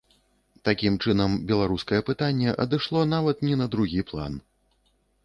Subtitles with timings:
[0.67, 4.33] Такім чынам, беларускае пытанне адышло нават не на другі план.